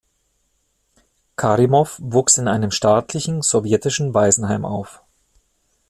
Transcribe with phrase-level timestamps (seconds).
[1.35, 5.03] Karimov wuchs in einem staatlichen sowjetischen Waisenheim auf.